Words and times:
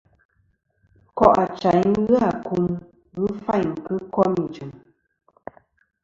Nkò' 1.09 1.33
achayn 1.43 1.89
ghɨ 2.07 2.15
akum 2.29 2.65
ghɨ 3.17 3.27
fayn 3.45 3.69
kɨ 3.85 3.93
kom 4.13 4.31
ijɨm. 4.45 4.71